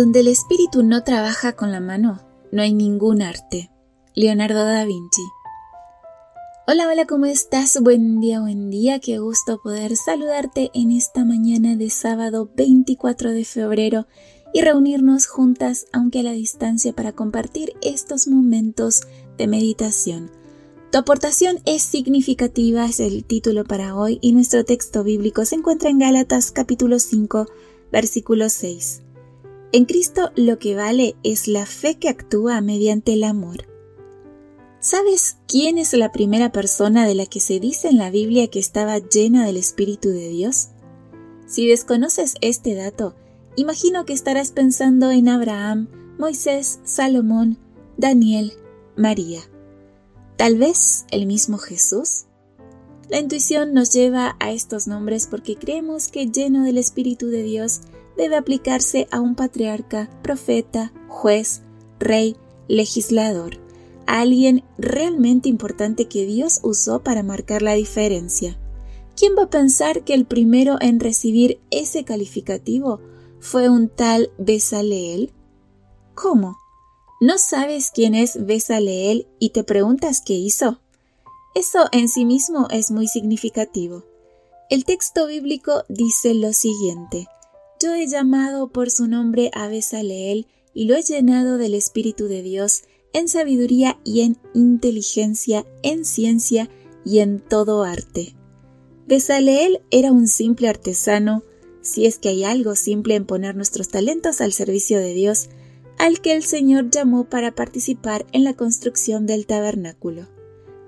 Donde 0.00 0.20
el 0.20 0.28
espíritu 0.28 0.82
no 0.82 1.04
trabaja 1.04 1.56
con 1.56 1.72
la 1.72 1.80
mano, 1.80 2.22
no 2.52 2.62
hay 2.62 2.72
ningún 2.72 3.20
arte. 3.20 3.70
Leonardo 4.14 4.64
da 4.64 4.86
Vinci. 4.86 5.20
Hola, 6.66 6.88
hola, 6.88 7.06
¿cómo 7.06 7.26
estás? 7.26 7.78
Buen 7.82 8.18
día, 8.18 8.40
buen 8.40 8.70
día. 8.70 8.98
Qué 8.98 9.18
gusto 9.18 9.60
poder 9.62 9.94
saludarte 9.96 10.70
en 10.72 10.90
esta 10.90 11.26
mañana 11.26 11.76
de 11.76 11.90
sábado 11.90 12.48
24 12.56 13.32
de 13.32 13.44
febrero 13.44 14.06
y 14.54 14.62
reunirnos 14.62 15.26
juntas, 15.26 15.84
aunque 15.92 16.20
a 16.20 16.22
la 16.22 16.32
distancia, 16.32 16.94
para 16.94 17.12
compartir 17.12 17.74
estos 17.82 18.26
momentos 18.26 19.02
de 19.36 19.48
meditación. 19.48 20.30
Tu 20.90 20.96
aportación 20.96 21.58
es 21.66 21.82
significativa, 21.82 22.86
es 22.86 23.00
el 23.00 23.22
título 23.26 23.64
para 23.64 23.94
hoy, 23.94 24.18
y 24.22 24.32
nuestro 24.32 24.64
texto 24.64 25.04
bíblico 25.04 25.44
se 25.44 25.56
encuentra 25.56 25.90
en 25.90 25.98
Gálatas 25.98 26.52
capítulo 26.52 26.98
5, 27.00 27.48
versículo 27.92 28.48
6. 28.48 29.02
En 29.72 29.84
Cristo 29.84 30.32
lo 30.34 30.58
que 30.58 30.74
vale 30.74 31.14
es 31.22 31.46
la 31.46 31.64
fe 31.64 31.96
que 31.96 32.08
actúa 32.08 32.60
mediante 32.60 33.12
el 33.12 33.22
amor. 33.22 33.68
¿Sabes 34.80 35.36
quién 35.46 35.78
es 35.78 35.92
la 35.92 36.10
primera 36.10 36.50
persona 36.50 37.06
de 37.06 37.14
la 37.14 37.26
que 37.26 37.38
se 37.38 37.60
dice 37.60 37.88
en 37.88 37.98
la 37.98 38.10
Biblia 38.10 38.48
que 38.48 38.58
estaba 38.58 38.98
llena 38.98 39.46
del 39.46 39.56
Espíritu 39.56 40.08
de 40.08 40.28
Dios? 40.28 40.70
Si 41.46 41.68
desconoces 41.68 42.34
este 42.40 42.74
dato, 42.74 43.14
imagino 43.54 44.06
que 44.06 44.12
estarás 44.12 44.50
pensando 44.50 45.12
en 45.12 45.28
Abraham, 45.28 45.88
Moisés, 46.18 46.80
Salomón, 46.82 47.56
Daniel, 47.96 48.54
María. 48.96 49.42
Tal 50.36 50.58
vez 50.58 51.04
el 51.12 51.26
mismo 51.26 51.58
Jesús. 51.58 52.24
La 53.08 53.20
intuición 53.20 53.72
nos 53.72 53.92
lleva 53.92 54.36
a 54.40 54.50
estos 54.50 54.88
nombres 54.88 55.28
porque 55.28 55.56
creemos 55.56 56.08
que 56.08 56.26
lleno 56.26 56.64
del 56.64 56.78
Espíritu 56.78 57.26
de 57.26 57.42
Dios 57.42 57.82
debe 58.20 58.36
aplicarse 58.36 59.08
a 59.10 59.18
un 59.18 59.34
patriarca, 59.34 60.10
profeta, 60.22 60.92
juez, 61.08 61.62
rey, 61.98 62.36
legislador, 62.68 63.56
alguien 64.06 64.62
realmente 64.76 65.48
importante 65.48 66.06
que 66.06 66.26
Dios 66.26 66.60
usó 66.62 67.02
para 67.02 67.22
marcar 67.22 67.62
la 67.62 67.72
diferencia. 67.72 68.58
¿Quién 69.16 69.32
va 69.38 69.44
a 69.44 69.50
pensar 69.50 70.04
que 70.04 70.12
el 70.12 70.26
primero 70.26 70.76
en 70.82 71.00
recibir 71.00 71.60
ese 71.70 72.04
calificativo 72.04 73.00
fue 73.38 73.70
un 73.70 73.88
tal 73.88 74.30
Besaleel? 74.36 75.32
¿Cómo? 76.14 76.58
¿No 77.22 77.38
sabes 77.38 77.90
quién 77.90 78.14
es 78.14 78.44
Besaleel 78.44 79.28
y 79.38 79.50
te 79.50 79.64
preguntas 79.64 80.20
qué 80.20 80.34
hizo? 80.34 80.82
Eso 81.54 81.86
en 81.90 82.10
sí 82.10 82.26
mismo 82.26 82.68
es 82.70 82.90
muy 82.90 83.08
significativo. 83.08 84.04
El 84.68 84.84
texto 84.84 85.26
bíblico 85.26 85.84
dice 85.88 86.34
lo 86.34 86.52
siguiente: 86.52 87.26
yo 87.80 87.94
he 87.94 88.06
llamado 88.06 88.68
por 88.68 88.90
su 88.90 89.08
nombre 89.08 89.50
a 89.54 89.66
Besaleel 89.68 90.46
y 90.74 90.84
lo 90.84 90.96
he 90.96 91.02
llenado 91.02 91.56
del 91.56 91.74
Espíritu 91.74 92.26
de 92.26 92.42
Dios 92.42 92.82
en 93.12 93.28
sabiduría 93.28 93.98
y 94.04 94.20
en 94.20 94.36
inteligencia, 94.54 95.66
en 95.82 96.04
ciencia 96.04 96.68
y 97.04 97.20
en 97.20 97.40
todo 97.40 97.82
arte. 97.82 98.36
Besaleel 99.06 99.80
era 99.90 100.12
un 100.12 100.28
simple 100.28 100.68
artesano, 100.68 101.42
si 101.80 102.06
es 102.06 102.18
que 102.18 102.28
hay 102.28 102.44
algo 102.44 102.76
simple 102.76 103.14
en 103.16 103.24
poner 103.24 103.56
nuestros 103.56 103.88
talentos 103.88 104.40
al 104.40 104.52
servicio 104.52 104.98
de 104.98 105.14
Dios, 105.14 105.48
al 105.98 106.20
que 106.20 106.34
el 106.34 106.44
Señor 106.44 106.90
llamó 106.90 107.24
para 107.24 107.54
participar 107.54 108.26
en 108.32 108.44
la 108.44 108.54
construcción 108.54 109.26
del 109.26 109.46
tabernáculo. 109.46 110.28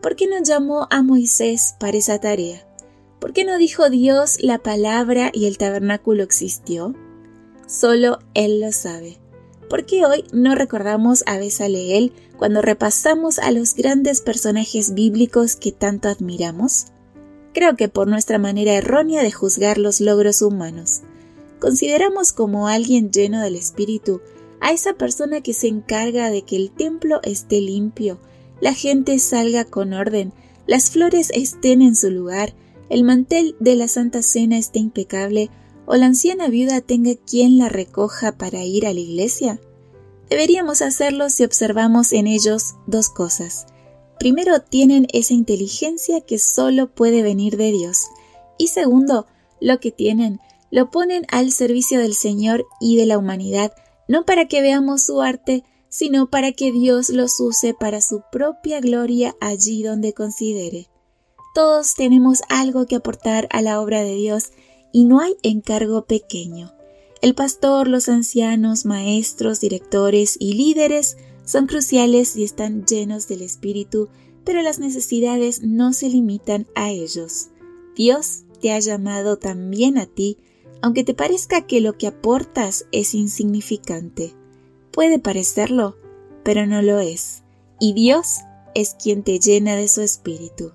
¿Por 0.03 0.15
qué 0.15 0.27
no 0.27 0.43
llamó 0.43 0.87
a 0.91 1.03
Moisés 1.03 1.75
para 1.81 1.97
esa 1.97 2.21
tarea? 2.21 2.67
¿Por 3.23 3.33
qué 3.33 3.45
no 3.45 3.57
dijo 3.57 3.89
Dios 3.89 4.39
la 4.41 4.59
palabra 4.59 5.31
y 5.33 5.47
el 5.47 5.57
tabernáculo 5.57 6.25
existió? 6.25 6.93
Solo 7.69 8.19
Él 8.35 8.61
lo 8.61 8.73
sabe. 8.73 9.21
¿Por 9.71 9.87
qué 9.87 10.05
hoy 10.05 10.25
no 10.33 10.57
recordamos 10.57 11.23
a 11.27 11.39
Besaleel 11.39 12.13
cuando 12.37 12.63
repasamos 12.63 13.39
a 13.39 13.53
los 13.53 13.77
grandes 13.77 14.23
personajes 14.23 14.95
bíblicos 14.95 15.55
que 15.55 15.71
tanto 15.71 16.09
admiramos? 16.09 16.87
Creo 17.55 17.77
que 17.77 17.89
por 17.89 18.09
nuestra 18.09 18.39
manera 18.41 18.73
errónea 18.73 19.23
de 19.23 19.31
juzgar 19.31 19.79
los 19.79 20.01
logros 20.01 20.43
humanos. 20.43 21.03
Consideramos 21.61 22.33
como 22.33 22.67
alguien 22.67 23.13
lleno 23.13 23.41
del 23.41 23.55
Espíritu 23.55 24.21
a 24.59 24.73
esa 24.73 24.95
persona 24.95 25.43
que 25.43 25.53
se 25.53 25.69
encarga 25.69 26.29
de 26.29 26.43
que 26.43 26.57
el 26.57 26.73
templo 26.73 27.21
esté 27.23 27.61
limpio, 27.61 28.19
la 28.61 28.75
gente 28.75 29.17
salga 29.21 29.65
con 29.65 29.93
orden, 29.93 30.33
las 30.67 30.91
flores 30.91 31.31
estén 31.33 31.83
en 31.83 31.95
su 31.95 32.11
lugar, 32.11 32.53
el 32.93 33.05
mantel 33.05 33.57
de 33.59 33.75
la 33.75 33.89
Santa 33.89 34.21
Cena 34.21 34.59
esté 34.59 34.79
impecable 34.79 35.49
o 35.87 35.97
la 35.97 36.05
anciana 36.05 36.49
viuda 36.49 36.83
tenga 36.83 37.15
quien 37.15 37.57
la 37.57 37.71
recoja 37.71 38.37
para 38.37 38.65
ir 38.65 38.87
a 38.87 38.93
la 38.93 39.01
iglesia? 39.01 39.59
Deberíamos 40.29 40.83
hacerlo 40.83 41.31
si 41.31 41.43
observamos 41.43 42.13
en 42.13 42.27
ellos 42.27 42.75
dos 42.87 43.09
cosas. 43.09 43.65
Primero, 44.19 44.61
tienen 44.61 45.07
esa 45.15 45.33
inteligencia 45.33 46.21
que 46.21 46.39
solo 46.39 46.95
puede 46.95 47.23
venir 47.23 47.57
de 47.57 47.73
Dios. 47.73 48.09
Y 48.59 48.67
segundo, 48.67 49.27
lo 49.59 49.81
que 49.81 49.91
tienen, 49.91 50.39
lo 50.71 50.91
ponen 50.91 51.25
al 51.31 51.51
servicio 51.51 51.99
del 51.99 52.13
Señor 52.13 52.67
y 52.79 52.97
de 52.97 53.07
la 53.07 53.17
humanidad, 53.17 53.73
no 54.07 54.27
para 54.27 54.49
que 54.49 54.61
veamos 54.61 55.01
su 55.03 55.23
arte, 55.23 55.65
sino 55.89 56.29
para 56.29 56.53
que 56.53 56.73
Dios 56.73 57.09
los 57.09 57.41
use 57.41 57.73
para 57.73 58.03
su 58.03 58.23
propia 58.31 58.81
gloria 58.81 59.35
allí 59.41 59.83
donde 59.83 60.13
considere. 60.13 60.92
Todos 61.53 61.95
tenemos 61.95 62.43
algo 62.49 62.87
que 62.87 62.97
aportar 62.97 63.47
a 63.51 63.61
la 63.61 63.81
obra 63.81 64.03
de 64.03 64.15
Dios 64.15 64.53
y 64.91 65.05
no 65.05 65.21
hay 65.21 65.37
encargo 65.43 66.07
pequeño. 66.07 66.73
El 67.21 67.35
pastor, 67.35 67.89
los 67.89 68.09
ancianos, 68.09 68.87
maestros, 68.87 69.61
directores 69.61 70.37
y 70.41 70.55
líderes 70.55 71.19
son 71.45 71.67
cruciales 71.67 72.37
y 72.37 72.45
están 72.45 72.87
llenos 72.87 73.29
del 73.29 73.43
Espíritu, 73.43 74.09
pero 74.45 74.63
las 74.63 74.79
necesidades 74.79 75.63
no 75.63 75.93
se 75.93 76.09
limitan 76.09 76.67
a 76.75 76.91
ellos. 76.91 77.49
Dios 77.95 78.45
te 78.61 78.73
ha 78.73 78.79
llamado 78.79 79.37
también 79.37 79.99
a 79.99 80.07
ti, 80.07 80.39
aunque 80.81 81.05
te 81.05 81.15
parezca 81.15 81.67
que 81.67 81.81
lo 81.81 81.99
que 81.99 82.07
aportas 82.07 82.87
es 82.93 83.15
insignificante. 83.15 84.35
Puede 84.91 85.19
parecerlo, 85.19 85.97
pero 86.43 86.67
no 86.67 86.81
lo 86.81 86.99
es, 86.99 87.43
y 87.79 87.93
Dios 87.93 88.39
es 88.75 88.95
quien 88.95 89.23
te 89.23 89.39
llena 89.39 89.77
de 89.77 89.89
su 89.89 90.01
Espíritu. 90.01 90.73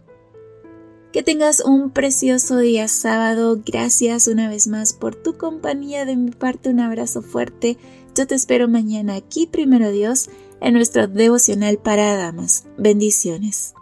Que 1.11 1.23
tengas 1.23 1.61
un 1.61 1.91
precioso 1.91 2.57
día 2.57 2.87
sábado. 2.87 3.59
Gracias 3.65 4.27
una 4.27 4.49
vez 4.49 4.67
más 4.67 4.93
por 4.93 5.15
tu 5.15 5.37
compañía. 5.37 6.05
De 6.05 6.15
mi 6.15 6.31
parte, 6.31 6.69
un 6.69 6.79
abrazo 6.79 7.21
fuerte. 7.21 7.77
Yo 8.13 8.27
te 8.27 8.35
espero 8.35 8.67
mañana 8.67 9.15
aquí, 9.15 9.47
primero 9.47 9.91
Dios, 9.91 10.29
en 10.59 10.73
nuestro 10.73 11.07
devocional 11.07 11.77
para 11.77 12.17
damas. 12.17 12.65
Bendiciones. 12.77 13.73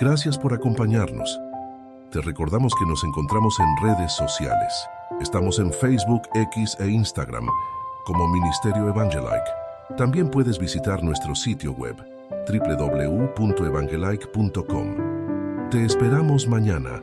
Gracias 0.00 0.38
por 0.38 0.54
acompañarnos. 0.54 1.38
Te 2.10 2.22
recordamos 2.22 2.74
que 2.74 2.86
nos 2.86 3.04
encontramos 3.04 3.58
en 3.60 3.86
redes 3.86 4.12
sociales. 4.12 4.88
Estamos 5.20 5.58
en 5.58 5.72
Facebook, 5.72 6.22
X 6.34 6.76
e 6.80 6.88
Instagram 6.88 7.46
como 8.06 8.26
Ministerio 8.28 8.88
Evangelike. 8.88 9.50
También 9.96 10.30
puedes 10.30 10.58
visitar 10.58 11.02
nuestro 11.02 11.34
sitio 11.34 11.72
web 11.72 11.96
www.evangelike.com. 12.48 15.09
Te 15.70 15.84
esperamos 15.84 16.48
mañana 16.48 17.00